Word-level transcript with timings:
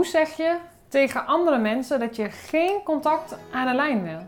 Hoe 0.00 0.08
zeg 0.08 0.36
je 0.36 0.56
tegen 0.88 1.26
andere 1.26 1.58
mensen 1.58 2.00
dat 2.00 2.16
je 2.16 2.30
geen 2.30 2.82
contact 2.84 3.36
aan 3.52 3.66
de 3.66 3.74
lijn 3.74 4.02
wil? 4.02 4.20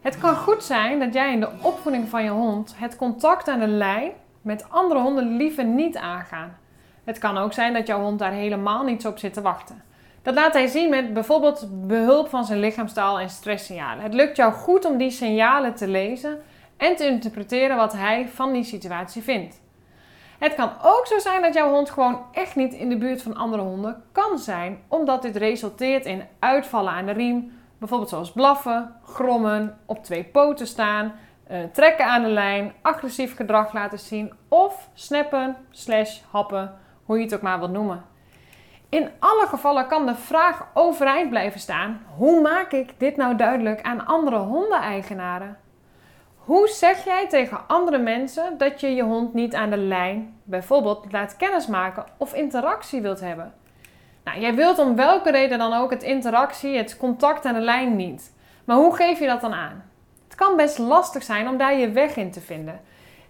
Het 0.00 0.18
kan 0.18 0.36
goed 0.36 0.64
zijn 0.64 0.98
dat 0.98 1.14
jij 1.14 1.32
in 1.32 1.40
de 1.40 1.50
opvoeding 1.62 2.08
van 2.08 2.24
je 2.24 2.30
hond 2.30 2.74
het 2.76 2.96
contact 2.96 3.48
aan 3.48 3.60
de 3.60 3.66
lijn 3.66 4.12
met 4.42 4.70
andere 4.70 5.00
honden 5.00 5.36
liever 5.36 5.64
niet 5.64 5.96
aangaan. 5.96 6.58
Het 7.04 7.18
kan 7.18 7.38
ook 7.38 7.52
zijn 7.52 7.72
dat 7.72 7.86
jouw 7.86 8.00
hond 8.00 8.18
daar 8.18 8.32
helemaal 8.32 8.84
niet 8.84 9.02
zo 9.02 9.08
op 9.08 9.18
zit 9.18 9.32
te 9.32 9.40
wachten. 9.40 9.82
Dat 10.22 10.34
laat 10.34 10.52
hij 10.52 10.66
zien 10.66 10.90
met 10.90 11.12
bijvoorbeeld 11.12 11.68
behulp 11.86 12.28
van 12.28 12.44
zijn 12.44 12.60
lichaamstaal 12.60 13.20
en 13.20 13.30
stresssignalen. 13.30 14.02
Het 14.02 14.14
lukt 14.14 14.36
jou 14.36 14.52
goed 14.52 14.84
om 14.84 14.96
die 14.96 15.10
signalen 15.10 15.74
te 15.74 15.88
lezen 15.88 16.42
en 16.76 16.96
te 16.96 17.06
interpreteren 17.06 17.76
wat 17.76 17.92
hij 17.92 18.28
van 18.28 18.52
die 18.52 18.64
situatie 18.64 19.22
vindt. 19.22 19.60
Het 20.40 20.54
kan 20.54 20.70
ook 20.82 21.06
zo 21.06 21.18
zijn 21.18 21.42
dat 21.42 21.54
jouw 21.54 21.70
hond 21.70 21.90
gewoon 21.90 22.24
echt 22.32 22.56
niet 22.56 22.72
in 22.72 22.88
de 22.88 22.96
buurt 22.96 23.22
van 23.22 23.36
andere 23.36 23.62
honden 23.62 24.02
kan 24.12 24.38
zijn, 24.38 24.82
omdat 24.88 25.22
dit 25.22 25.36
resulteert 25.36 26.04
in 26.04 26.22
uitvallen 26.38 26.92
aan 26.92 27.06
de 27.06 27.12
riem, 27.12 27.52
bijvoorbeeld 27.78 28.10
zoals 28.10 28.32
blaffen, 28.32 28.94
grommen, 29.04 29.78
op 29.86 30.04
twee 30.04 30.24
poten 30.24 30.66
staan, 30.66 31.12
eh, 31.46 31.58
trekken 31.72 32.06
aan 32.06 32.22
de 32.22 32.28
lijn, 32.28 32.72
agressief 32.82 33.36
gedrag 33.36 33.72
laten 33.72 33.98
zien 33.98 34.32
of 34.48 34.88
snappen 34.94 35.56
slash 35.70 36.20
happen, 36.30 36.74
hoe 37.04 37.18
je 37.18 37.24
het 37.24 37.34
ook 37.34 37.42
maar 37.42 37.58
wilt 37.58 37.72
noemen. 37.72 38.04
In 38.88 39.08
alle 39.18 39.46
gevallen 39.46 39.86
kan 39.86 40.06
de 40.06 40.14
vraag 40.14 40.66
overeind 40.74 41.30
blijven 41.30 41.60
staan: 41.60 42.02
hoe 42.16 42.40
maak 42.40 42.72
ik 42.72 42.94
dit 42.98 43.16
nou 43.16 43.36
duidelijk 43.36 43.82
aan 43.82 44.06
andere 44.06 44.38
hondeneigenaren? 44.38 45.58
Hoe 46.50 46.68
zeg 46.68 47.04
jij 47.04 47.28
tegen 47.28 47.60
andere 47.66 47.98
mensen 47.98 48.58
dat 48.58 48.80
je 48.80 48.94
je 48.94 49.02
hond 49.02 49.34
niet 49.34 49.54
aan 49.54 49.70
de 49.70 49.76
lijn 49.76 50.40
bijvoorbeeld 50.44 51.06
laat 51.10 51.36
kennismaken 51.36 52.04
of 52.16 52.34
interactie 52.34 53.00
wilt 53.00 53.20
hebben? 53.20 53.54
Nou, 54.24 54.40
jij 54.40 54.54
wilt 54.54 54.78
om 54.78 54.96
welke 54.96 55.30
reden 55.30 55.58
dan 55.58 55.72
ook 55.72 55.90
het 55.90 56.02
interactie, 56.02 56.76
het 56.76 56.96
contact 56.96 57.44
aan 57.44 57.54
de 57.54 57.60
lijn 57.60 57.96
niet. 57.96 58.32
Maar 58.64 58.76
hoe 58.76 58.96
geef 58.96 59.18
je 59.18 59.26
dat 59.26 59.40
dan 59.40 59.52
aan? 59.52 59.84
Het 60.24 60.34
kan 60.34 60.56
best 60.56 60.78
lastig 60.78 61.22
zijn 61.22 61.48
om 61.48 61.56
daar 61.56 61.78
je 61.78 61.90
weg 61.90 62.16
in 62.16 62.30
te 62.30 62.40
vinden. 62.40 62.80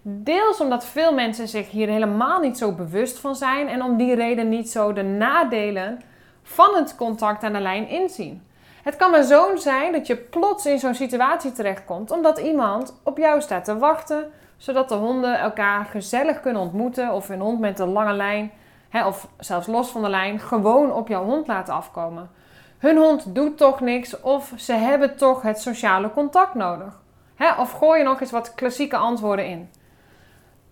Deels 0.02 0.60
omdat 0.60 0.86
veel 0.86 1.14
mensen 1.14 1.48
zich 1.48 1.70
hier 1.70 1.88
helemaal 1.88 2.40
niet 2.40 2.58
zo 2.58 2.74
bewust 2.74 3.18
van 3.18 3.34
zijn 3.34 3.68
en 3.68 3.82
om 3.82 3.96
die 3.96 4.14
reden 4.14 4.48
niet 4.48 4.70
zo 4.70 4.92
de 4.92 5.02
nadelen 5.02 6.00
van 6.42 6.74
het 6.74 6.96
contact 6.96 7.42
aan 7.42 7.52
de 7.52 7.60
lijn 7.60 7.88
inzien. 7.88 8.48
Het 8.82 8.96
kan 8.96 9.10
maar 9.10 9.22
zo 9.22 9.56
zijn 9.56 9.92
dat 9.92 10.06
je 10.06 10.16
plots 10.16 10.66
in 10.66 10.78
zo'n 10.78 10.94
situatie 10.94 11.52
terechtkomt 11.52 12.10
omdat 12.10 12.38
iemand 12.38 13.00
op 13.04 13.18
jou 13.18 13.40
staat 13.40 13.64
te 13.64 13.78
wachten, 13.78 14.30
zodat 14.56 14.88
de 14.88 14.94
honden 14.94 15.38
elkaar 15.38 15.84
gezellig 15.84 16.40
kunnen 16.40 16.62
ontmoeten 16.62 17.12
of 17.12 17.28
hun 17.28 17.40
hond 17.40 17.60
met 17.60 17.78
een 17.78 17.92
lange 17.92 18.12
lijn, 18.12 18.52
hè, 18.88 19.06
of 19.06 19.28
zelfs 19.38 19.66
los 19.66 19.88
van 19.88 20.02
de 20.02 20.08
lijn, 20.08 20.38
gewoon 20.38 20.92
op 20.92 21.08
jouw 21.08 21.24
hond 21.24 21.46
laten 21.46 21.74
afkomen. 21.74 22.30
Hun 22.78 22.96
hond 22.96 23.34
doet 23.34 23.56
toch 23.56 23.80
niks 23.80 24.20
of 24.20 24.52
ze 24.56 24.72
hebben 24.72 25.16
toch 25.16 25.42
het 25.42 25.60
sociale 25.60 26.10
contact 26.10 26.54
nodig. 26.54 27.00
Hè, 27.34 27.60
of 27.60 27.70
gooi 27.70 27.98
je 27.98 28.04
nog 28.04 28.20
eens 28.20 28.30
wat 28.30 28.54
klassieke 28.54 28.96
antwoorden 28.96 29.46
in. 29.46 29.70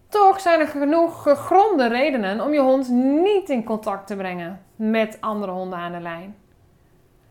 Toch 0.09 0.41
zijn 0.41 0.61
er 0.61 0.67
genoeg 0.67 1.23
gegronde 1.23 1.89
redenen 1.89 2.41
om 2.41 2.53
je 2.53 2.61
hond 2.61 2.89
niet 3.23 3.49
in 3.49 3.65
contact 3.65 4.07
te 4.07 4.17
brengen 4.17 4.65
met 4.77 5.19
andere 5.21 5.53
honden 5.53 5.79
aan 5.79 5.93
de 5.93 6.01
lijn. 6.01 6.37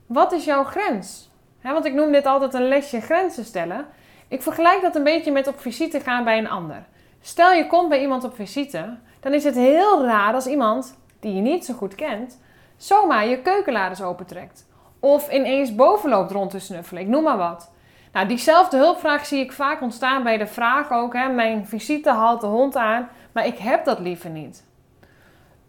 Wat 0.07 0.31
is 0.31 0.45
jouw 0.45 0.63
grens? 0.63 1.29
want 1.61 1.85
ik 1.85 1.93
noem 1.93 2.11
dit 2.11 2.25
altijd 2.25 2.53
een 2.53 2.67
lesje 2.67 3.01
grenzen 3.01 3.45
stellen. 3.45 3.85
Ik 4.27 4.41
vergelijk 4.41 4.81
dat 4.81 4.95
een 4.95 5.03
beetje 5.03 5.31
met 5.31 5.47
op 5.47 5.59
visite 5.59 5.99
gaan 5.99 6.23
bij 6.23 6.37
een 6.37 6.49
ander. 6.49 6.85
Stel 7.21 7.51
je 7.51 7.67
komt 7.67 7.89
bij 7.89 8.01
iemand 8.01 8.23
op 8.23 8.35
visite, 8.35 8.97
dan 9.19 9.33
is 9.33 9.43
het 9.43 9.55
heel 9.55 10.05
raar 10.05 10.33
als 10.33 10.47
iemand 10.47 10.97
die 11.19 11.35
je 11.35 11.41
niet 11.41 11.65
zo 11.65 11.73
goed 11.73 11.95
kent, 11.95 12.39
zomaar 12.77 13.27
je 13.27 13.41
keukenladers 13.41 14.01
opentrekt. 14.01 14.67
Of 14.99 15.31
ineens 15.31 15.75
bovenloopt 15.75 16.31
rond 16.31 16.49
te 16.49 16.59
snuffelen, 16.59 17.01
ik 17.01 17.07
noem 17.07 17.23
maar 17.23 17.37
wat. 17.37 17.71
Nou, 18.11 18.27
diezelfde 18.27 18.77
hulpvraag 18.77 19.25
zie 19.25 19.39
ik 19.39 19.51
vaak 19.51 19.81
ontstaan 19.81 20.23
bij 20.23 20.37
de 20.37 20.47
vraag 20.47 20.91
ook: 20.91 21.13
hè, 21.13 21.29
mijn 21.29 21.67
visite 21.67 22.09
haalt 22.09 22.41
de 22.41 22.47
hond 22.47 22.75
aan, 22.75 23.09
maar 23.31 23.45
ik 23.45 23.57
heb 23.57 23.85
dat 23.85 23.99
liever 23.99 24.29
niet. 24.29 24.65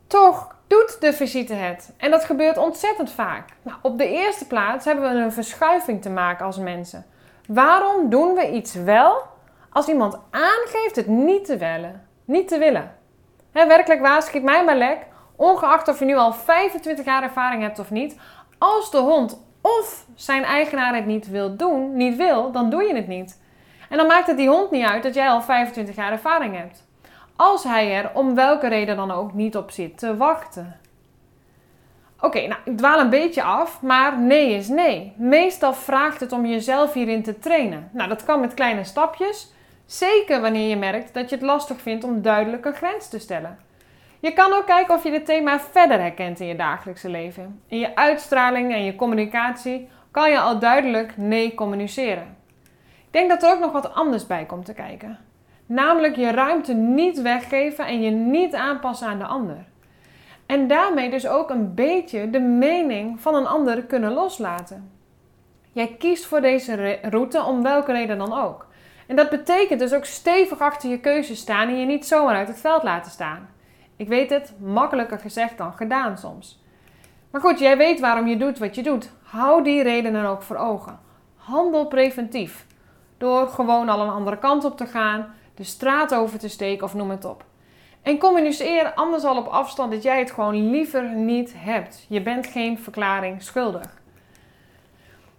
Toch 0.07 0.57
doet 0.69 1.01
de 1.01 1.13
visite 1.13 1.55
het. 1.55 1.93
En 1.97 2.11
dat 2.11 2.25
gebeurt 2.25 2.57
ontzettend 2.57 3.11
vaak. 3.11 3.49
Nou, 3.63 3.79
op 3.83 3.99
de 3.99 4.09
eerste 4.09 4.47
plaats 4.47 4.85
hebben 4.85 5.11
we 5.11 5.23
een 5.23 5.33
verschuiving 5.33 6.03
te 6.03 6.11
maken 6.11 6.47
als 6.47 6.59
mensen. 6.59 7.07
Waarom 7.47 8.11
doen 8.11 8.35
we 8.35 8.51
iets 8.51 8.75
wel 8.75 9.23
als 9.71 9.89
iemand 9.89 10.19
aangeeft 10.31 10.97
het 10.97 11.07
niet 11.07 11.45
te 11.45 11.57
willen? 11.57 12.07
Niet 12.25 12.49
te 12.49 12.59
willen. 12.59 12.97
Werkelijk 13.53 14.01
waar, 14.01 14.23
schiet 14.23 14.43
mij 14.43 14.65
maar 14.65 14.77
lek. 14.77 14.99
Ongeacht 15.37 15.89
of 15.89 15.99
je 15.99 16.05
nu 16.05 16.17
al 16.17 16.33
25 16.33 17.05
jaar 17.05 17.23
ervaring 17.23 17.63
hebt 17.63 17.79
of 17.79 17.91
niet. 17.91 18.17
Als 18.59 18.91
de 18.91 18.99
hond 18.99 19.47
of 19.61 20.05
zijn 20.15 20.45
eigenaar 20.45 20.95
het 20.95 21.07
niet 21.07 21.29
wil 21.29 21.57
doen, 21.57 21.97
niet 21.97 22.17
wil, 22.17 22.53
dan 22.53 22.71
doe 22.71 22.83
je 22.83 22.95
het 22.95 23.09
niet. 23.09 23.41
En 23.91 23.97
dan 23.97 24.07
maakt 24.07 24.27
het 24.27 24.37
die 24.37 24.49
hond 24.49 24.71
niet 24.71 24.87
uit 24.87 25.03
dat 25.03 25.15
jij 25.15 25.29
al 25.29 25.43
25 25.43 25.97
jaar 25.97 26.13
ervaring 26.13 26.57
hebt 26.57 26.88
als 27.39 27.65
hij 27.65 27.97
er 27.97 28.11
om 28.15 28.35
welke 28.35 28.69
reden 28.69 28.97
dan 28.97 29.11
ook 29.11 29.33
niet 29.33 29.57
op 29.57 29.71
zit 29.71 29.99
te 29.99 30.17
wachten. 30.17 30.77
Oké, 32.21 32.47
nou, 32.47 32.61
ik 32.65 32.77
dwaal 32.77 33.01
een 33.01 33.11
beetje 33.11 33.43
af, 33.43 33.83
maar 33.83 34.19
nee 34.19 34.53
is 34.53 34.69
nee. 34.69 35.13
Meestal 35.17 35.75
vraagt 35.75 36.21
het 36.21 36.33
om 36.33 36.47
jezelf 36.47 36.93
hierin 36.93 37.23
te 37.23 37.39
trainen. 37.39 37.89
Nou, 37.93 38.09
dat 38.09 38.25
kan 38.25 38.41
met 38.41 38.55
kleine 38.55 38.85
stapjes, 38.85 39.53
zeker 39.87 40.41
wanneer 40.41 40.69
je 40.69 40.77
merkt 40.77 41.15
dat 41.15 41.29
je 41.31 41.37
het 41.37 41.45
lastig 41.45 41.81
vindt 41.81 42.05
om 42.05 42.23
duidelijk 42.23 42.65
een 42.65 42.75
grens 42.75 43.09
te 43.09 43.19
stellen. 43.19 43.59
Je 44.21 44.33
kan 44.33 44.53
ook 44.53 44.67
kijken 44.67 44.95
of 44.95 45.05
je 45.05 45.11
dit 45.11 45.27
thema 45.27 45.61
verder 45.61 46.01
herkent 46.01 46.41
in 46.41 46.47
je 46.47 46.57
dagelijkse 46.57 47.09
leven. 47.09 47.63
In 47.67 47.79
je 47.79 47.97
uitstraling 47.97 48.73
en 48.73 48.85
je 48.85 48.97
communicatie 48.97 49.89
kan 50.11 50.31
je 50.31 50.41
al 50.41 50.59
duidelijk 50.59 51.17
nee 51.17 51.55
communiceren. 51.55 52.37
Ik 53.07 53.13
denk 53.13 53.29
dat 53.29 53.43
er 53.43 53.51
ook 53.51 53.61
nog 53.61 53.73
wat 53.73 53.95
anders 53.95 54.27
bij 54.27 54.45
komt 54.45 54.65
te 54.65 54.75
kijken. 54.75 55.19
Namelijk 55.69 56.17
je 56.17 56.31
ruimte 56.31 56.75
niet 56.75 57.23
weggeven 57.23 57.87
en 57.87 58.03
je 58.03 58.11
niet 58.11 58.55
aanpassen 58.55 59.09
aan 59.09 59.19
de 59.19 59.27
ander. 59.27 59.65
En 60.47 60.67
daarmee 60.67 61.11
dus 61.11 61.27
ook 61.27 61.51
een 61.51 61.75
beetje 61.75 62.31
de 62.31 62.41
mening 62.41 63.21
van 63.21 63.35
een 63.35 63.47
ander 63.47 63.83
kunnen 63.83 64.13
loslaten. 64.13 64.91
Jij 65.73 65.97
kiest 65.99 66.27
voor 66.27 66.41
deze 66.41 66.99
route 67.03 67.43
om 67.43 67.63
welke 67.63 67.93
reden 67.93 68.19
dan 68.19 68.33
ook. 68.33 68.67
En 69.07 69.17
dat 69.17 69.31
betekent 69.31 69.81
dus 69.81 69.93
ook 69.93 70.05
stevig 70.05 70.59
achter 70.59 70.91
je 70.91 71.01
keuze 71.01 71.37
staan 71.37 71.69
en 71.69 71.81
je 71.81 71.87
niet 71.87 72.07
zomaar 72.07 72.35
uit 72.35 72.49
het 72.49 72.61
veld 72.61 72.83
laten 72.83 73.11
staan. 73.11 73.49
Ik 73.97 74.09
weet 74.09 74.31
het, 74.31 74.55
makkelijker 74.61 75.19
gezegd 75.19 75.59
dan 75.59 75.73
gedaan 75.73 76.19
soms. 76.19 76.63
Maar 77.31 77.41
goed, 77.41 77.59
jij 77.59 77.77
weet 77.77 78.01
waarom 78.01 78.27
je 78.27 78.37
doet 78.37 78.59
wat 78.59 78.75
je 78.75 78.83
doet. 78.83 79.13
Hou 79.23 79.63
die 79.63 79.83
redenen 79.83 80.27
ook 80.27 80.43
voor 80.43 80.57
ogen. 80.57 80.99
Handel 81.37 81.87
preventief. 81.87 82.67
Door 83.19 83.49
gewoon 83.49 83.89
al 83.89 84.01
een 84.01 84.11
andere 84.11 84.39
kant 84.39 84.65
op 84.65 84.77
te 84.77 84.87
gaan, 84.87 85.35
de 85.59 85.65
straat 85.65 86.15
over 86.15 86.39
te 86.39 86.49
steken 86.49 86.85
of 86.85 86.95
noem 86.95 87.11
het 87.11 87.25
op. 87.25 87.45
En 88.03 88.19
communiceer 88.19 88.93
anders 88.95 89.25
al 89.25 89.37
op 89.37 89.47
afstand 89.47 89.93
dat 89.93 90.03
jij 90.03 90.19
het 90.19 90.31
gewoon 90.31 90.71
liever 90.71 91.15
niet 91.15 91.53
hebt. 91.57 92.07
Je 92.09 92.23
bent 92.23 92.47
geen 92.47 92.79
verklaring 92.79 93.43
schuldig. 93.43 94.01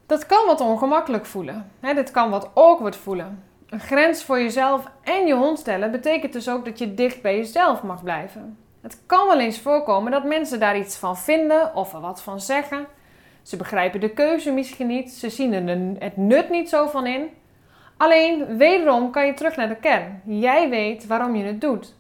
Dat 0.06 0.26
kan 0.26 0.46
wat 0.46 0.62
ongemakkelijk 0.62 1.26
voelen. 1.26 1.72
Hè, 1.80 1.94
dit 1.94 2.12
kan 2.12 2.30
wat 2.30 2.50
awkward 2.54 2.96
voelen. 2.96 3.44
Een 3.70 3.80
grens 3.80 4.24
voor 4.24 4.40
jezelf 4.40 4.86
en 5.04 5.28
je 5.28 5.34
hond 5.36 5.60
stellen 5.60 5.92
betekent 5.92 6.34
dus 6.34 6.50
ook 6.50 6.66
dat 6.66 6.80
je 6.80 6.94
dicht 6.94 7.22
bij 7.22 7.38
jezelf 7.38 7.84
mag 7.84 8.04
blijven. 8.04 8.58
Het 8.82 9.02
kan 9.06 9.28
wel 9.28 9.40
eens 9.40 9.60
voorkomen 9.60 10.12
dat 10.12 10.24
mensen 10.24 10.60
daar 10.60 10.78
iets 10.78 10.98
van 10.98 11.18
vinden 11.18 11.76
of 11.76 11.94
er 11.94 12.02
wat 12.02 12.22
van 12.22 12.40
zeggen. 12.40 12.88
Ze 13.42 13.58
begrijpen 13.58 14.00
de 14.00 14.14
keuze 14.14 14.52
misschien 14.52 14.88
niet, 14.88 15.12
ze 15.12 15.30
zien 15.30 15.54
er 15.54 15.96
het 16.00 16.18
nut 16.18 16.50
niet 16.50 16.70
zo 16.70 16.88
van 16.88 17.06
in. 17.06 17.30
Alleen, 18.00 18.58
wederom 18.58 19.12
kan 19.12 19.26
je 19.26 19.34
terug 19.34 19.56
naar 19.56 19.68
de 19.68 19.76
kern. 19.76 20.22
Jij 20.26 20.70
weet 20.70 21.08
waarom 21.08 21.36
je 21.36 21.44
het 21.44 21.62
doet. 21.62 21.96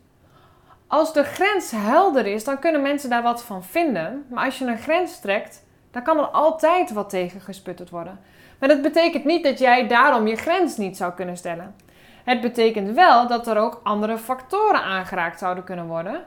Als 0.87 1.13
de 1.13 1.23
grens 1.23 1.71
helder 1.71 2.25
is, 2.25 2.43
dan 2.43 2.59
kunnen 2.59 2.81
mensen 2.81 3.09
daar 3.09 3.23
wat 3.23 3.43
van 3.43 3.63
vinden. 3.63 4.25
Maar 4.29 4.45
als 4.45 4.59
je 4.59 4.65
een 4.65 4.77
grens 4.77 5.19
trekt, 5.19 5.65
dan 5.91 6.03
kan 6.03 6.17
er 6.17 6.25
altijd 6.25 6.91
wat 6.91 7.09
tegen 7.09 7.41
gesputterd 7.41 7.89
worden. 7.89 8.19
Maar 8.59 8.69
dat 8.69 8.81
betekent 8.81 9.25
niet 9.25 9.43
dat 9.43 9.59
jij 9.59 9.87
daarom 9.87 10.27
je 10.27 10.35
grens 10.35 10.77
niet 10.77 10.97
zou 10.97 11.13
kunnen 11.13 11.37
stellen. 11.37 11.75
Het 12.23 12.41
betekent 12.41 12.95
wel 12.95 13.27
dat 13.27 13.47
er 13.47 13.57
ook 13.57 13.79
andere 13.83 14.17
factoren 14.17 14.81
aangeraakt 14.81 15.39
zouden 15.39 15.63
kunnen 15.63 15.87
worden. 15.87 16.23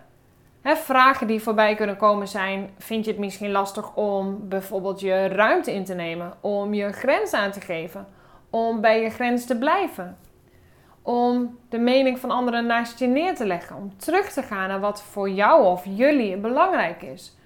vragen 0.63 1.27
die 1.27 1.43
voorbij 1.43 1.75
kunnen 1.75 1.97
komen 1.97 2.29
zijn: 2.29 2.71
vind 2.79 3.05
je 3.05 3.11
het 3.11 3.21
misschien 3.21 3.51
lastig 3.51 3.95
om 3.95 4.49
bijvoorbeeld 4.49 5.01
je 5.01 5.27
ruimte 5.27 5.73
in 5.75 5.85
te 5.85 5.95
nemen, 5.95 6.33
om 6.41 6.75
je 6.75 6.93
grens 6.93 7.33
aan 7.33 7.51
te 7.51 7.61
geven? 7.61 8.07
Om 8.53 8.81
bij 8.81 9.03
je 9.03 9.11
grens 9.11 9.45
te 9.45 9.59
blijven. 9.59 10.19
Om 11.03 11.59
de 11.69 11.79
mening 11.79 12.19
van 12.19 12.31
anderen 12.31 12.67
naast 12.67 12.99
je 12.99 13.07
neer 13.07 13.35
te 13.35 13.47
leggen. 13.47 13.77
Om 13.77 13.97
terug 13.97 14.33
te 14.33 14.43
gaan 14.43 14.69
naar 14.69 14.81
wat 14.81 15.03
voor 15.03 15.31
jou 15.31 15.65
of 15.65 15.83
jullie 15.85 16.37
belangrijk 16.37 17.03
is. 17.03 17.37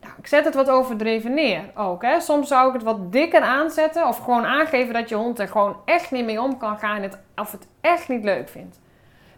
Nou, 0.00 0.12
ik 0.18 0.26
zet 0.26 0.44
het 0.44 0.54
wat 0.54 0.68
overdreven 0.68 1.34
neer 1.34 1.70
ook. 1.74 2.02
Hè. 2.02 2.20
Soms 2.20 2.48
zou 2.48 2.68
ik 2.68 2.72
het 2.72 2.82
wat 2.82 3.12
dikker 3.12 3.40
aanzetten. 3.40 4.06
Of 4.06 4.18
gewoon 4.18 4.44
aangeven 4.44 4.94
dat 4.94 5.08
je 5.08 5.14
hond 5.14 5.38
er 5.38 5.48
gewoon 5.48 5.76
echt 5.84 6.10
niet 6.10 6.24
mee 6.24 6.42
om 6.42 6.58
kan 6.58 6.78
gaan. 6.78 7.10
of 7.36 7.52
het 7.52 7.66
echt 7.80 8.08
niet 8.08 8.24
leuk 8.24 8.48
vindt. 8.48 8.80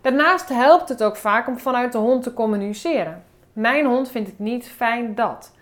Daarnaast 0.00 0.48
helpt 0.48 0.88
het 0.88 1.02
ook 1.02 1.16
vaak 1.16 1.46
om 1.48 1.58
vanuit 1.58 1.92
de 1.92 1.98
hond 1.98 2.22
te 2.22 2.34
communiceren. 2.34 3.24
Mijn 3.52 3.86
hond 3.86 4.10
vindt 4.10 4.28
het 4.28 4.38
niet 4.38 4.68
fijn 4.68 5.14
dat. 5.14 5.52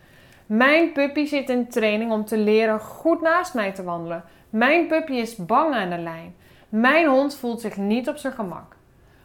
Mijn 0.47 0.93
puppy 0.93 1.27
zit 1.27 1.49
in 1.49 1.69
training 1.69 2.13
om 2.13 2.25
te 2.25 2.39
leren 2.39 2.81
goed 2.81 3.21
naast 3.21 3.55
mij 3.55 3.73
te 3.73 3.83
wandelen. 3.83 4.25
Mijn 4.51 4.87
puppy 4.87 5.13
is 5.13 5.37
bang 5.37 5.75
aan 5.75 5.91
de 5.91 5.99
lijn. 5.99 6.35
Mijn 6.69 7.07
hond 7.07 7.37
voelt 7.37 7.61
zich 7.61 7.77
niet 7.77 8.09
op 8.09 8.17
zijn 8.17 8.33
gemak. 8.33 8.77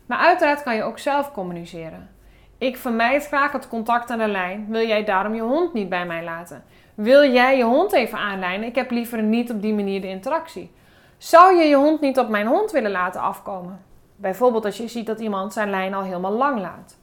Maar 0.06 0.18
uiteraard 0.18 0.64
kan 0.64 0.76
je 0.76 0.84
ook 0.84 1.00
zelf 1.00 1.32
communiceren. 1.32 2.10
Ik 2.58 2.78
vermijd 2.78 3.28
graag 3.28 3.52
het 3.52 3.68
contact 3.68 4.10
aan 4.10 4.18
de 4.18 4.28
lijn. 4.28 4.68
Wil 4.70 4.88
jij 4.88 5.04
daarom 5.04 5.34
je 5.34 5.42
hond 5.42 5.74
niet 5.74 5.90
bij 5.90 6.06
mij 6.06 6.24
laten? 6.24 6.64
Wil 6.96 7.32
jij 7.32 7.58
je 7.58 7.64
hond 7.64 7.94
even 7.94 8.18
aanlijnen? 8.18 8.68
Ik 8.68 8.76
heb 8.76 8.92
liever 8.92 9.24
niet 9.24 9.52
op 9.52 9.62
die 9.62 9.74
manier 9.74 10.02
de 10.02 10.08
interactie. 10.08 10.72
Zou 11.18 11.56
je 11.56 11.64
je 11.64 11.76
hond 11.76 12.02
niet 12.02 12.20
op 12.20 12.30
mijn 12.30 12.48
hond 12.48 12.72
willen 12.72 12.92
laten 12.92 13.22
afkomen? 13.22 13.86
Bijvoorbeeld 14.16 14.66
als 14.66 14.78
je 14.78 14.88
ziet 14.88 15.06
dat 15.06 15.20
iemand 15.20 15.54
zijn 15.54 15.70
lijn 15.70 15.94
al 15.94 16.04
helemaal 16.04 16.32
lang 16.32 16.60
laat. 16.60 16.98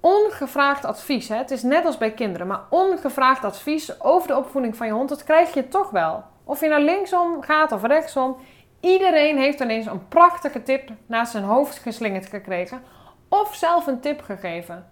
Ongevraagd 0.00 0.84
advies, 0.84 1.28
hè? 1.28 1.36
het 1.36 1.50
is 1.50 1.62
net 1.62 1.84
als 1.84 1.98
bij 1.98 2.12
kinderen, 2.12 2.46
maar 2.46 2.60
ongevraagd 2.70 3.44
advies 3.44 4.02
over 4.02 4.28
de 4.28 4.36
opvoeding 4.36 4.76
van 4.76 4.86
je 4.86 4.92
hond, 4.92 5.08
dat 5.08 5.24
krijg 5.24 5.54
je 5.54 5.68
toch 5.68 5.90
wel. 5.90 6.24
Of 6.48 6.60
je 6.60 6.68
nou 6.68 6.82
linksom 6.82 7.42
gaat 7.42 7.72
of 7.72 7.82
rechtsom, 7.82 8.36
iedereen 8.80 9.38
heeft 9.38 9.60
ineens 9.60 9.86
een 9.86 10.08
prachtige 10.08 10.62
tip 10.62 10.90
naast 11.06 11.32
zijn 11.32 11.44
hoofd 11.44 11.78
geslingerd 11.78 12.26
gekregen 12.26 12.82
of 13.28 13.54
zelf 13.54 13.86
een 13.86 14.00
tip 14.00 14.22
gegeven. 14.22 14.86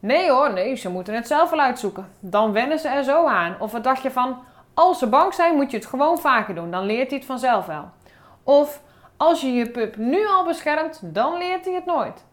Nee 0.00 0.30
hoor, 0.30 0.52
nee, 0.52 0.76
ze 0.76 0.90
moeten 0.90 1.14
het 1.14 1.26
zelf 1.26 1.50
wel 1.50 1.60
uitzoeken. 1.60 2.08
Dan 2.20 2.52
wennen 2.52 2.78
ze 2.78 2.88
er 2.88 3.04
zo 3.04 3.26
aan. 3.26 3.56
Of 3.58 3.72
wat 3.72 3.84
dacht 3.84 4.02
je 4.02 4.10
van, 4.10 4.38
als 4.74 4.98
ze 4.98 5.08
bang 5.08 5.34
zijn, 5.34 5.54
moet 5.54 5.70
je 5.70 5.76
het 5.76 5.86
gewoon 5.86 6.18
vaker 6.18 6.54
doen. 6.54 6.70
Dan 6.70 6.84
leert 6.84 7.08
hij 7.08 7.18
het 7.18 7.26
vanzelf 7.26 7.66
wel. 7.66 7.90
Of 8.42 8.82
als 9.16 9.40
je 9.40 9.52
je 9.52 9.70
pup 9.70 9.96
nu 9.96 10.26
al 10.26 10.44
beschermt, 10.44 11.00
dan 11.02 11.38
leert 11.38 11.64
hij 11.64 11.74
het 11.74 11.86
nooit. 11.86 12.24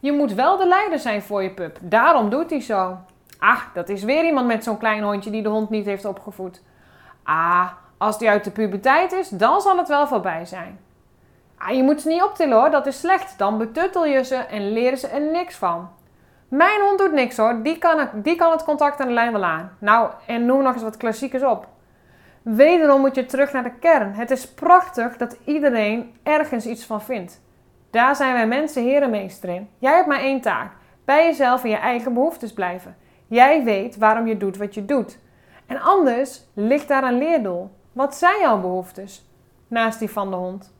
Je 0.00 0.12
moet 0.12 0.32
wel 0.32 0.56
de 0.56 0.66
leider 0.66 0.98
zijn 0.98 1.22
voor 1.22 1.42
je 1.42 1.50
pup. 1.50 1.78
Daarom 1.80 2.30
doet 2.30 2.50
hij 2.50 2.60
zo. 2.60 2.98
Ah, 3.38 3.60
dat 3.74 3.88
is 3.88 4.02
weer 4.02 4.24
iemand 4.24 4.46
met 4.46 4.64
zo'n 4.64 4.78
klein 4.78 5.02
hondje 5.02 5.30
die 5.30 5.42
de 5.42 5.48
hond 5.48 5.70
niet 5.70 5.86
heeft 5.86 6.04
opgevoed. 6.04 6.62
Ah, 7.22 7.70
als 8.02 8.18
die 8.18 8.28
uit 8.28 8.44
de 8.44 8.50
puberteit 8.50 9.12
is, 9.12 9.28
dan 9.28 9.60
zal 9.60 9.76
het 9.76 9.88
wel 9.88 10.06
voorbij 10.06 10.44
zijn. 10.44 10.78
Ah, 11.58 11.76
je 11.76 11.82
moet 11.82 12.00
ze 12.00 12.08
niet 12.08 12.22
optillen 12.22 12.58
hoor, 12.58 12.70
dat 12.70 12.86
is 12.86 13.00
slecht. 13.00 13.38
Dan 13.38 13.58
betuttel 13.58 14.06
je 14.06 14.24
ze 14.24 14.36
en 14.36 14.72
leren 14.72 14.98
ze 14.98 15.06
er 15.06 15.20
niks 15.20 15.54
van. 15.54 15.88
Mijn 16.48 16.80
hond 16.80 16.98
doet 16.98 17.12
niks 17.12 17.36
hoor, 17.36 17.62
die 17.62 17.78
kan, 17.78 18.08
die 18.14 18.36
kan 18.36 18.50
het 18.50 18.64
contact 18.64 19.00
aan 19.00 19.06
de 19.06 19.12
lijn 19.12 19.32
wel 19.32 19.44
aan. 19.44 19.76
Nou, 19.78 20.10
en 20.26 20.46
noem 20.46 20.62
nog 20.62 20.72
eens 20.72 20.82
wat 20.82 20.96
klassiekers 20.96 21.42
op. 21.42 21.66
Wederom 22.42 23.00
moet 23.00 23.14
je 23.14 23.26
terug 23.26 23.52
naar 23.52 23.62
de 23.62 23.78
kern. 23.80 24.14
Het 24.14 24.30
is 24.30 24.48
prachtig 24.48 25.16
dat 25.16 25.36
iedereen 25.44 26.14
ergens 26.22 26.66
iets 26.66 26.84
van 26.84 27.02
vindt. 27.02 27.40
Daar 27.90 28.16
zijn 28.16 28.32
wij 28.32 28.46
mensen 28.46 28.82
herenmeester 28.82 29.48
in. 29.48 29.68
Jij 29.78 29.94
hebt 29.94 30.06
maar 30.06 30.20
één 30.20 30.40
taak: 30.40 30.72
bij 31.04 31.24
jezelf 31.24 31.64
en 31.64 31.70
je 31.70 31.76
eigen 31.76 32.14
behoeftes 32.14 32.52
blijven. 32.52 32.96
Jij 33.26 33.64
weet 33.64 33.96
waarom 33.96 34.26
je 34.26 34.36
doet 34.36 34.56
wat 34.56 34.74
je 34.74 34.84
doet. 34.84 35.18
En 35.66 35.80
anders 35.80 36.42
ligt 36.54 36.88
daar 36.88 37.04
een 37.04 37.18
leerdoel. 37.18 37.70
Wat 37.92 38.14
zijn 38.14 38.40
jouw 38.40 38.60
behoeftes? 38.60 39.24
Naast 39.68 39.98
die 39.98 40.10
van 40.10 40.30
de 40.30 40.36
hond. 40.36 40.72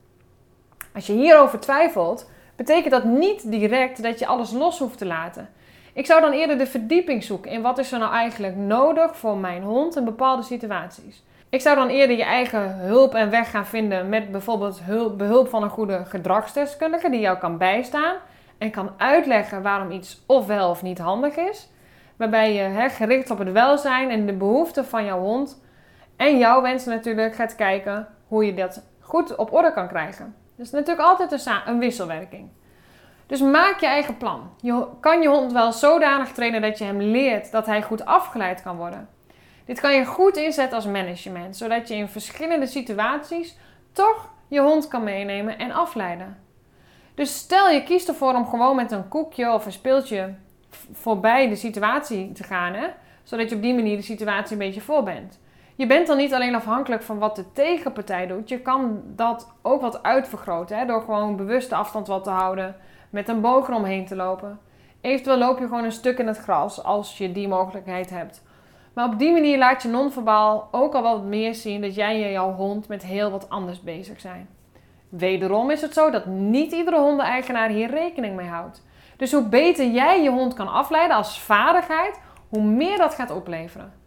Als 0.93 1.07
je 1.07 1.13
hierover 1.13 1.59
twijfelt, 1.59 2.29
betekent 2.55 2.91
dat 2.91 3.03
niet 3.03 3.51
direct 3.51 4.03
dat 4.03 4.19
je 4.19 4.27
alles 4.27 4.51
los 4.51 4.79
hoeft 4.79 4.97
te 4.97 5.05
laten. 5.05 5.49
Ik 5.93 6.05
zou 6.05 6.21
dan 6.21 6.31
eerder 6.31 6.57
de 6.57 6.67
verdieping 6.67 7.23
zoeken 7.23 7.51
in 7.51 7.61
wat 7.61 7.77
is 7.77 7.91
er 7.91 7.99
nou 7.99 8.13
eigenlijk 8.13 8.55
nodig 8.55 9.17
voor 9.17 9.37
mijn 9.37 9.63
hond 9.63 9.95
in 9.95 10.03
bepaalde 10.03 10.43
situaties. 10.43 11.23
Ik 11.49 11.61
zou 11.61 11.75
dan 11.75 11.87
eerder 11.87 12.17
je 12.17 12.23
eigen 12.23 12.75
hulp 12.75 13.13
en 13.13 13.29
weg 13.29 13.51
gaan 13.51 13.65
vinden 13.65 14.09
met 14.09 14.31
bijvoorbeeld 14.31 14.81
hulp, 14.83 15.17
behulp 15.17 15.49
van 15.49 15.63
een 15.63 15.69
goede 15.69 16.05
gedragsdeskundige 16.05 17.09
die 17.09 17.19
jou 17.19 17.37
kan 17.37 17.57
bijstaan 17.57 18.15
en 18.57 18.71
kan 18.71 18.91
uitleggen 18.97 19.61
waarom 19.61 19.91
iets 19.91 20.23
of 20.25 20.45
wel 20.45 20.69
of 20.69 20.81
niet 20.81 20.99
handig 20.99 21.35
is. 21.35 21.69
Waarbij 22.15 22.53
je 22.53 22.89
gericht 22.89 23.31
op 23.31 23.37
het 23.37 23.51
welzijn 23.51 24.09
en 24.09 24.25
de 24.25 24.33
behoeften 24.33 24.85
van 24.85 25.05
jouw 25.05 25.19
hond 25.19 25.61
en 26.15 26.37
jouw 26.37 26.61
wensen 26.61 26.91
natuurlijk 26.91 27.35
gaat 27.35 27.55
kijken 27.55 28.07
hoe 28.27 28.45
je 28.45 28.53
dat 28.53 28.83
goed 28.99 29.35
op 29.35 29.53
orde 29.53 29.73
kan 29.73 29.87
krijgen. 29.87 30.35
Dus 30.55 30.71
natuurlijk 30.71 31.07
altijd 31.07 31.31
een, 31.31 31.53
een 31.65 31.79
wisselwerking. 31.79 32.49
Dus 33.25 33.41
maak 33.41 33.79
je 33.79 33.85
eigen 33.85 34.17
plan. 34.17 34.49
Je 34.61 34.85
kan 34.99 35.21
je 35.21 35.27
hond 35.27 35.51
wel 35.51 35.71
zodanig 35.71 36.31
trainen 36.31 36.61
dat 36.61 36.77
je 36.77 36.83
hem 36.83 37.01
leert 37.01 37.51
dat 37.51 37.65
hij 37.65 37.81
goed 37.81 38.05
afgeleid 38.05 38.61
kan 38.61 38.77
worden. 38.77 39.09
Dit 39.65 39.79
kan 39.79 39.93
je 39.95 40.05
goed 40.05 40.37
inzetten 40.37 40.75
als 40.75 40.85
management, 40.85 41.57
zodat 41.57 41.87
je 41.87 41.95
in 41.95 42.07
verschillende 42.07 42.67
situaties 42.67 43.57
toch 43.91 44.29
je 44.47 44.59
hond 44.59 44.87
kan 44.87 45.03
meenemen 45.03 45.57
en 45.57 45.71
afleiden. 45.71 46.37
Dus 47.15 47.37
stel 47.37 47.69
je 47.69 47.83
kiest 47.83 48.07
ervoor 48.07 48.33
om 48.33 48.47
gewoon 48.47 48.75
met 48.75 48.91
een 48.91 49.07
koekje 49.07 49.53
of 49.53 49.65
een 49.65 49.71
speeltje 49.71 50.33
voorbij 50.91 51.49
de 51.49 51.55
situatie 51.55 52.31
te 52.31 52.43
gaan, 52.43 52.73
hè? 52.73 52.87
zodat 53.23 53.49
je 53.49 53.55
op 53.55 53.61
die 53.61 53.73
manier 53.73 53.95
de 53.95 54.03
situatie 54.03 54.51
een 54.51 54.57
beetje 54.57 54.81
voor 54.81 55.03
bent. 55.03 55.39
Je 55.75 55.87
bent 55.87 56.07
dan 56.07 56.17
niet 56.17 56.33
alleen 56.33 56.55
afhankelijk 56.55 57.03
van 57.03 57.19
wat 57.19 57.35
de 57.35 57.51
tegenpartij 57.51 58.27
doet, 58.27 58.49
je 58.49 58.59
kan 58.59 59.01
dat 59.05 59.53
ook 59.61 59.81
wat 59.81 60.03
uitvergroten 60.03 60.77
hè? 60.77 60.85
door 60.85 61.01
gewoon 61.01 61.35
bewuste 61.35 61.75
afstand 61.75 62.07
wat 62.07 62.23
te 62.23 62.29
houden, 62.29 62.75
met 63.09 63.29
een 63.29 63.41
boog 63.41 63.67
eromheen 63.67 64.05
te 64.05 64.15
lopen. 64.15 64.59
Eventueel 65.01 65.37
loop 65.37 65.59
je 65.59 65.63
gewoon 65.63 65.83
een 65.83 65.91
stuk 65.91 66.17
in 66.17 66.27
het 66.27 66.37
gras 66.37 66.83
als 66.83 67.17
je 67.17 67.31
die 67.31 67.47
mogelijkheid 67.47 68.09
hebt. 68.09 68.43
Maar 68.93 69.05
op 69.05 69.19
die 69.19 69.31
manier 69.31 69.57
laat 69.57 69.81
je 69.81 69.89
non-verbaal 69.89 70.67
ook 70.71 70.93
al 70.93 71.01
wat 71.01 71.23
meer 71.23 71.55
zien 71.55 71.81
dat 71.81 71.95
jij 71.95 72.23
en 72.23 72.31
jouw 72.31 72.53
hond 72.53 72.87
met 72.87 73.03
heel 73.03 73.31
wat 73.31 73.49
anders 73.49 73.81
bezig 73.81 74.19
zijn. 74.19 74.49
Wederom 75.09 75.71
is 75.71 75.81
het 75.81 75.93
zo 75.93 76.09
dat 76.09 76.25
niet 76.25 76.71
iedere 76.71 76.99
hondeneigenaar 76.99 77.69
hier 77.69 77.89
rekening 77.89 78.35
mee 78.35 78.47
houdt. 78.47 78.83
Dus 79.17 79.31
hoe 79.31 79.43
beter 79.43 79.87
jij 79.87 80.23
je 80.23 80.29
hond 80.29 80.53
kan 80.53 80.67
afleiden 80.67 81.17
als 81.17 81.41
vaardigheid, 81.41 82.19
hoe 82.49 82.63
meer 82.63 82.97
dat 82.97 83.15
gaat 83.15 83.31
opleveren. 83.31 84.02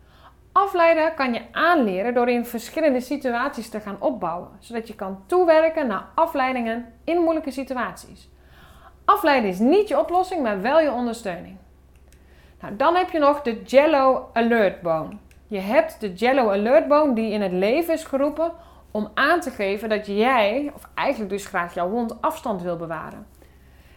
Afleiden 0.57 1.15
kan 1.15 1.33
je 1.33 1.43
aanleren 1.53 2.15
door 2.15 2.29
in 2.29 2.47
verschillende 2.47 3.01
situaties 3.01 3.69
te 3.69 3.81
gaan 3.81 3.97
opbouwen, 4.01 4.49
zodat 4.59 4.89
je 4.89 4.95
kan 4.95 5.23
toewerken 5.27 5.87
naar 5.87 6.09
afleidingen 6.15 6.93
in 7.05 7.21
moeilijke 7.21 7.51
situaties. 7.51 8.29
Afleiden 9.05 9.51
is 9.51 9.59
niet 9.59 9.89
je 9.89 9.99
oplossing, 9.99 10.43
maar 10.43 10.61
wel 10.61 10.81
je 10.81 10.91
ondersteuning. 10.91 11.57
Nou, 12.61 12.77
dan 12.77 12.95
heb 12.95 13.11
je 13.11 13.19
nog 13.19 13.43
de 13.43 13.63
Jello 13.63 14.31
Alert 14.33 14.81
Bone. 14.81 15.17
Je 15.47 15.59
hebt 15.59 16.01
de 16.01 16.13
Jello 16.13 16.51
Alert 16.51 16.89
Bone 16.89 17.15
die 17.15 17.33
in 17.33 17.43
het 17.43 17.53
leven 17.53 17.95
is 17.95 18.05
geroepen 18.05 18.53
om 18.91 19.11
aan 19.15 19.41
te 19.41 19.51
geven 19.51 19.89
dat 19.89 20.07
jij, 20.07 20.73
of 20.75 20.89
eigenlijk 20.95 21.31
dus 21.31 21.47
graag 21.47 21.75
jouw 21.75 21.91
hond, 21.91 22.23
afstand 22.23 22.63
wil 22.63 22.77
bewaren. 22.77 23.27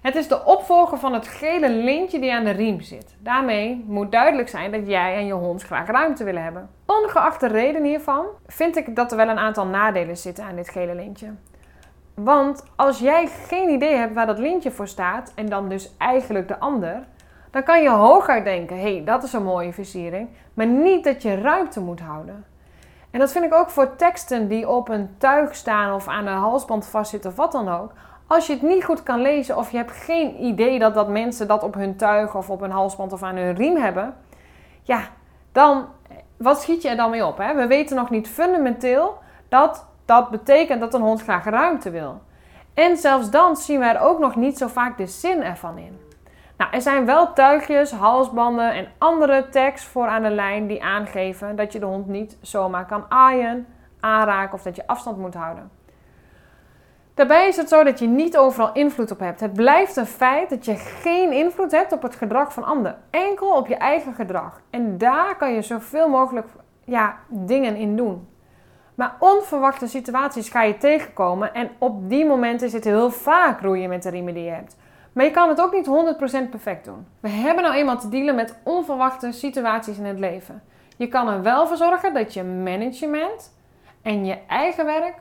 Het 0.01 0.16
is 0.16 0.28
de 0.28 0.46
opvolger 0.46 0.98
van 0.98 1.13
het 1.13 1.28
gele 1.28 1.69
lintje 1.69 2.19
die 2.19 2.34
aan 2.34 2.44
de 2.44 2.51
riem 2.51 2.81
zit. 2.81 3.16
Daarmee 3.19 3.83
moet 3.88 4.12
duidelijk 4.12 4.50
zijn 4.50 4.71
dat 4.71 4.88
jij 4.88 5.16
en 5.16 5.26
je 5.26 5.33
hond 5.33 5.64
graag 5.64 5.88
ruimte 5.88 6.24
willen 6.24 6.44
hebben. 6.44 6.69
Ongeacht 6.85 7.40
de 7.40 7.47
reden 7.47 7.83
hiervan 7.83 8.26
vind 8.47 8.76
ik 8.76 8.95
dat 8.95 9.12
er 9.12 9.18
wel 9.18 9.30
een 9.30 9.40
aantal 9.40 9.66
nadelen 9.66 10.18
zitten 10.18 10.44
aan 10.44 10.56
dit 10.56 10.69
gele 10.69 10.95
lintje. 10.95 11.28
Want 12.14 12.64
als 12.76 13.00
jij 13.00 13.28
geen 13.28 13.69
idee 13.69 13.95
hebt 13.95 14.14
waar 14.14 14.26
dat 14.26 14.40
lintje 14.40 14.71
voor 14.71 14.88
staat 14.88 15.31
en 15.35 15.45
dan 15.45 15.69
dus 15.69 15.95
eigenlijk 15.97 16.47
de 16.47 16.59
ander, 16.59 17.04
dan 17.52 17.64
kan 17.64 17.81
je 17.81 17.90
hooguit 17.90 18.44
denken: 18.44 18.76
hé, 18.76 18.94
hey, 18.94 19.04
dat 19.04 19.24
is 19.24 19.33
een 19.33 19.44
mooie 19.44 19.74
versiering, 19.74 20.30
maar 20.54 20.68
niet 20.68 21.04
dat 21.04 21.21
je 21.21 21.42
ruimte 21.42 21.80
moet 21.80 22.00
houden. 22.00 22.45
En 23.12 23.19
dat 23.19 23.31
vind 23.31 23.45
ik 23.45 23.54
ook 23.54 23.69
voor 23.69 23.95
teksten 23.95 24.47
die 24.47 24.69
op 24.69 24.90
een 24.90 25.16
tuig 25.18 25.56
staan 25.56 25.94
of 25.94 26.07
aan 26.07 26.28
een 26.28 26.38
halsband 26.38 26.88
vastzitten 26.88 27.30
of 27.30 27.35
wat 27.35 27.52
dan 27.52 27.69
ook. 27.69 27.92
Als 28.30 28.48
je 28.48 28.54
het 28.54 28.62
niet 28.62 28.83
goed 28.83 29.04
kan 29.04 29.21
lezen 29.21 29.57
of 29.57 29.71
je 29.71 29.78
hebt 29.78 29.92
geen 29.92 30.44
idee 30.44 30.80
dat, 30.80 30.94
dat 30.94 31.09
mensen 31.09 31.48
dat 31.48 31.64
op 31.64 31.74
hun 31.74 31.95
tuig 31.95 32.36
of 32.36 32.50
op 32.50 32.59
hun 32.59 32.71
halsband 32.71 33.14
of 33.14 33.24
aan 33.24 33.36
hun 33.36 33.56
riem 33.56 33.76
hebben, 33.76 34.16
ja, 34.81 35.02
dan 35.52 35.86
wat 36.38 36.62
schiet 36.62 36.81
je 36.81 36.90
er 36.90 36.95
dan 36.95 37.09
mee 37.09 37.26
op? 37.26 37.38
Hè? 37.38 37.56
We 37.56 37.68
weten 37.68 37.95
nog 37.95 38.09
niet 38.09 38.28
fundamenteel 38.28 39.18
dat 39.48 39.88
dat 40.06 40.30
betekent 40.30 40.80
dat 40.80 40.94
een 40.94 41.02
hond 41.02 41.21
graag 41.21 41.45
ruimte 41.45 41.90
wil. 41.90 42.21
En 42.74 42.98
zelfs 42.98 43.30
dan 43.30 43.56
zien 43.56 43.80
we 43.80 43.86
er 43.86 44.02
ook 44.02 44.19
nog 44.19 44.36
niet 44.36 44.57
zo 44.57 44.68
vaak 44.68 44.98
de 44.98 45.07
zin 45.07 45.44
ervan 45.44 45.78
in. 45.78 46.00
Nou, 46.57 46.71
er 46.74 46.81
zijn 46.81 47.06
wel 47.06 47.33
tuigjes, 47.33 47.92
halsbanden 47.92 48.74
en 48.74 48.88
andere 48.98 49.50
tags 49.50 49.83
voor 49.83 50.07
aan 50.07 50.24
de 50.24 50.30
lijn 50.30 50.68
die 50.68 50.83
aangeven 50.83 51.56
dat 51.56 51.74
je 51.74 51.80
de 51.80 51.86
hond 51.86 52.07
niet 52.07 52.38
zomaar 52.42 52.86
kan 52.86 53.06
aaien, 53.09 53.68
aanraken 54.00 54.54
of 54.54 54.62
dat 54.62 54.76
je 54.76 54.88
afstand 54.88 55.18
moet 55.18 55.33
houden. 55.33 55.79
Daarbij 57.19 57.47
is 57.47 57.57
het 57.57 57.69
zo 57.69 57.83
dat 57.83 57.99
je 57.99 58.07
niet 58.07 58.38
overal 58.38 58.73
invloed 58.73 59.11
op 59.11 59.19
hebt. 59.19 59.40
Het 59.40 59.54
blijft 59.54 59.95
een 59.95 60.06
feit 60.06 60.49
dat 60.49 60.66
je 60.66 60.76
geen 60.76 61.31
invloed 61.31 61.71
hebt 61.71 61.92
op 61.92 62.02
het 62.02 62.16
gedrag 62.16 62.54
van 62.54 62.64
anderen. 62.64 62.97
Enkel 63.09 63.56
op 63.56 63.68
je 63.68 63.76
eigen 63.76 64.14
gedrag. 64.14 64.61
En 64.69 64.97
daar 64.97 65.35
kan 65.38 65.54
je 65.54 65.61
zoveel 65.61 66.09
mogelijk 66.09 66.47
ja, 66.83 67.18
dingen 67.28 67.76
in 67.76 67.95
doen. 67.95 68.28
Maar 68.95 69.16
onverwachte 69.19 69.88
situaties 69.88 70.49
ga 70.49 70.64
je 70.64 70.78
tegenkomen 70.78 71.54
en 71.54 71.69
op 71.78 72.09
die 72.09 72.26
momenten 72.26 72.68
is 72.68 72.73
het 72.73 72.83
heel 72.83 73.11
vaak 73.11 73.61
roeien 73.61 73.90
met 73.90 74.04
de 74.04 74.09
riemen 74.09 74.33
die 74.33 74.44
je 74.44 74.52
hebt. 74.52 74.78
Maar 75.14 75.26
je 75.26 75.31
kan 75.31 75.49
het 75.49 75.61
ook 75.61 75.73
niet 75.73 75.88
100% 76.45 76.49
perfect 76.49 76.85
doen. 76.85 77.07
We 77.19 77.30
hebben 77.30 77.64
nou 77.64 77.76
eenmaal 77.76 77.99
te 77.99 78.09
dealen 78.09 78.35
met 78.35 78.56
onverwachte 78.64 79.31
situaties 79.31 79.97
in 79.97 80.06
het 80.06 80.19
leven. 80.19 80.61
Je 80.97 81.07
kan 81.07 81.28
er 81.30 81.42
wel 81.42 81.68
voor 81.68 81.78
zorgen 81.78 82.14
dat 82.14 82.33
je 82.33 82.44
management 82.44 83.54
en 84.02 84.26
je 84.26 84.38
eigen 84.47 84.85
werk 84.85 85.16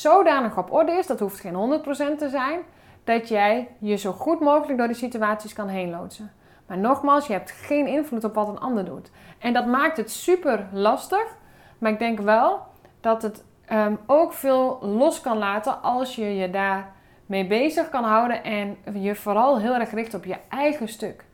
zodanig 0.00 0.58
op 0.58 0.72
orde 0.72 0.92
is, 0.92 1.06
dat 1.06 1.20
hoeft 1.20 1.40
geen 1.40 1.82
100% 2.14 2.18
te 2.18 2.28
zijn, 2.28 2.60
dat 3.04 3.28
jij 3.28 3.68
je 3.78 3.96
zo 3.96 4.12
goed 4.12 4.40
mogelijk 4.40 4.78
door 4.78 4.86
die 4.86 4.96
situaties 4.96 5.52
kan 5.52 5.68
heen 5.68 5.90
loodsen. 5.90 6.32
Maar 6.66 6.78
nogmaals, 6.78 7.26
je 7.26 7.32
hebt 7.32 7.50
geen 7.50 7.86
invloed 7.86 8.24
op 8.24 8.34
wat 8.34 8.48
een 8.48 8.60
ander 8.60 8.84
doet. 8.84 9.10
En 9.38 9.52
dat 9.52 9.66
maakt 9.66 9.96
het 9.96 10.10
super 10.10 10.68
lastig. 10.72 11.36
Maar 11.78 11.90
ik 11.90 11.98
denk 11.98 12.20
wel 12.20 12.60
dat 13.00 13.22
het 13.22 13.44
um, 13.72 13.98
ook 14.06 14.32
veel 14.32 14.78
los 14.80 15.20
kan 15.20 15.38
laten 15.38 15.82
als 15.82 16.14
je 16.14 16.36
je 16.36 16.50
daar 16.50 16.92
mee 17.26 17.46
bezig 17.46 17.88
kan 17.88 18.04
houden 18.04 18.44
en 18.44 18.76
je 18.92 19.14
vooral 19.14 19.58
heel 19.58 19.74
erg 19.74 19.90
richt 19.90 20.14
op 20.14 20.24
je 20.24 20.36
eigen 20.48 20.88
stuk. 20.88 21.24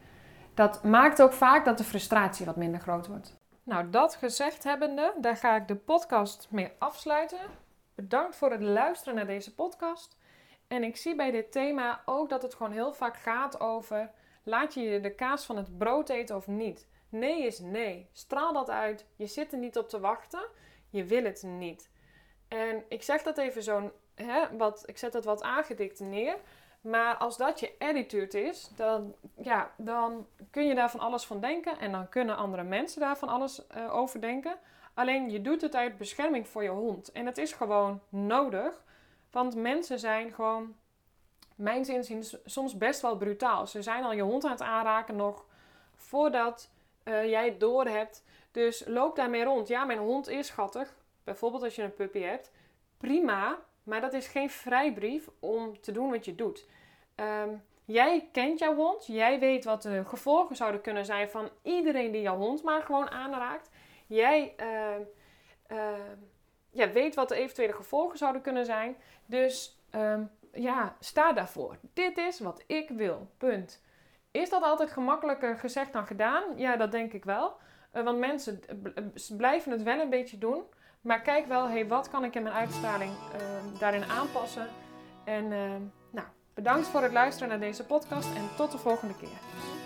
Dat 0.54 0.84
maakt 0.84 1.22
ook 1.22 1.32
vaak 1.32 1.64
dat 1.64 1.78
de 1.78 1.84
frustratie 1.84 2.46
wat 2.46 2.56
minder 2.56 2.80
groot 2.80 3.06
wordt. 3.06 3.36
Nou, 3.62 3.90
dat 3.90 4.14
gezegd 4.14 4.64
hebbende, 4.64 5.12
daar 5.20 5.36
ga 5.36 5.56
ik 5.56 5.68
de 5.68 5.76
podcast 5.76 6.46
mee 6.50 6.72
afsluiten. 6.78 7.38
Bedankt 7.99 8.37
voor 8.37 8.50
het 8.50 8.62
luisteren 8.62 9.14
naar 9.14 9.26
deze 9.26 9.55
podcast. 9.55 10.17
En 10.69 10.83
ik 10.83 10.97
zie 10.97 11.14
bij 11.14 11.31
dit 11.31 11.52
thema 11.52 12.02
ook 12.05 12.28
dat 12.28 12.43
het 12.43 12.55
gewoon 12.55 12.73
heel 12.73 12.93
vaak 12.93 13.17
gaat 13.17 13.61
over: 13.61 14.11
laat 14.43 14.75
je 14.75 15.00
de 15.00 15.14
kaas 15.14 15.45
van 15.45 15.57
het 15.57 15.78
brood 15.78 16.09
eten 16.09 16.37
of 16.37 16.47
niet? 16.47 16.88
Nee 17.09 17.47
is 17.47 17.59
nee. 17.59 18.09
Straal 18.12 18.52
dat 18.52 18.71
uit. 18.71 19.07
Je 19.17 19.26
zit 19.26 19.52
er 19.52 19.59
niet 19.59 19.78
op 19.78 19.88
te 19.88 20.00
wachten. 20.00 20.49
Je 20.90 21.05
wil 21.05 21.25
het 21.25 21.43
niet. 21.43 21.90
En 22.49 22.85
ik 22.88 23.02
zeg 23.02 23.23
dat 23.23 23.38
even 23.38 23.62
zo'n, 23.62 23.93
wat, 24.52 24.83
ik 24.87 24.99
zet 24.99 25.12
dat 25.12 25.25
wat 25.25 25.43
aangedikt 25.43 26.00
neer. 26.00 26.37
Maar 26.81 27.17
als 27.17 27.37
dat 27.37 27.61
je 27.61 27.75
attitude 27.78 28.40
is, 28.40 28.71
dan, 28.76 29.14
ja, 29.37 29.71
dan 29.76 30.26
kun 30.50 30.67
je 30.67 30.75
daar 30.75 30.90
van 30.90 31.00
alles 31.00 31.26
van 31.26 31.40
denken. 31.40 31.78
En 31.78 31.93
dan 31.93 32.09
kunnen 32.09 32.37
andere 32.37 32.62
mensen 32.62 33.00
daar 33.00 33.19
van 33.19 33.28
alles 33.28 33.67
uh, 33.76 33.95
over 33.95 34.21
denken. 34.21 34.59
Alleen 34.99 35.31
je 35.31 35.40
doet 35.40 35.61
het 35.61 35.75
uit 35.75 35.99
bescherming 35.99 36.49
voor 36.49 36.62
je 36.62 36.69
hond. 36.69 37.12
En 37.12 37.26
het 37.26 37.38
is 37.38 37.52
gewoon 37.52 38.00
nodig. 38.09 38.85
Want 39.31 39.55
mensen 39.55 39.99
zijn 39.99 40.33
gewoon, 40.33 40.76
mijn 41.57 41.85
zin 41.85 42.25
soms 42.45 42.76
best 42.76 43.00
wel 43.00 43.17
brutaal. 43.17 43.67
Ze 43.67 43.83
zijn 43.83 44.05
al 44.05 44.12
je 44.12 44.23
hond 44.23 44.45
aan 44.45 44.50
het 44.50 44.62
aanraken 44.62 45.17
nog 45.17 45.47
voordat 45.95 46.71
uh, 47.05 47.28
jij 47.28 47.45
het 47.45 47.61
door 47.61 47.87
hebt. 47.87 48.25
Dus 48.50 48.85
loop 48.87 49.17
daarmee 49.17 49.45
rond. 49.45 49.69
Ja, 49.69 49.85
mijn 49.85 49.99
hond 49.99 50.28
is 50.28 50.47
schattig. 50.47 50.97
Bijvoorbeeld 51.25 51.62
als 51.62 51.75
je 51.75 51.83
een 51.83 51.95
puppy 51.95 52.21
hebt. 52.21 52.52
Prima, 52.97 53.59
maar 53.83 54.00
dat 54.00 54.12
is 54.12 54.26
geen 54.26 54.50
vrijbrief 54.50 55.28
om 55.38 55.81
te 55.81 55.93
doen 55.93 56.11
wat 56.11 56.25
je 56.25 56.35
doet. 56.35 56.67
Ehm, 57.14 57.55
jij 57.85 58.28
kent 58.33 58.59
jouw 58.59 58.75
hond. 58.75 59.07
Jij 59.07 59.38
weet 59.38 59.64
wat 59.64 59.83
de 59.83 60.05
gevolgen 60.05 60.57
zouden 60.57 60.81
kunnen 60.81 61.05
zijn 61.05 61.31
van 61.31 61.50
iedereen 61.62 62.12
die 62.12 62.23
jouw 62.23 62.37
hond 62.37 62.62
maar 62.62 62.83
gewoon 62.83 63.11
aanraakt. 63.11 63.71
Jij 64.08 64.54
uh, 65.70 65.94
ja, 66.70 66.90
weet 66.92 67.14
wat 67.14 67.28
de 67.28 67.34
eventuele 67.34 67.72
gevolgen 67.72 68.18
zouden 68.18 68.42
kunnen 68.42 68.64
zijn. 68.64 68.96
Dus 69.26 69.80
ehm, 69.90 70.22
ja, 70.52 70.96
sta 71.00 71.32
daarvoor. 71.32 71.76
Dit 71.92 72.18
is 72.18 72.40
wat 72.40 72.64
ik 72.66 72.88
wil. 72.88 73.30
Punt. 73.36 73.82
Is 74.30 74.50
dat 74.50 74.62
altijd 74.62 74.90
gemakkelijker 74.90 75.58
gezegd 75.58 75.92
dan 75.92 76.06
gedaan? 76.06 76.42
Ja, 76.56 76.76
dat 76.76 76.92
denk 76.92 77.12
ik 77.12 77.24
wel. 77.24 77.56
Uh, 77.94 78.02
want 78.02 78.18
mensen 78.18 78.60
blijven 79.36 79.72
het 79.72 79.82
wel 79.82 80.00
een 80.00 80.10
beetje 80.10 80.38
doen. 80.38 80.62
Maar 81.00 81.22
kijk 81.22 81.46
wel, 81.46 81.68
hey, 81.68 81.86
wat 81.86 82.10
kan 82.10 82.24
ik 82.24 82.34
in 82.34 82.42
mijn 82.42 82.54
uitstraling 82.54 83.10
daarin 83.78 84.04
aanpassen? 84.04 84.66
En 85.24 85.48
nou, 86.10 86.26
bedankt 86.54 86.86
voor 86.86 87.02
het 87.02 87.12
luisteren 87.12 87.48
naar 87.48 87.60
deze 87.60 87.84
podcast 87.84 88.34
en 88.34 88.48
tot 88.56 88.72
de 88.72 88.78
volgende 88.78 89.16
keer. 89.16 89.77